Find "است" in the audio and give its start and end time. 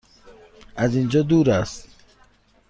1.51-1.87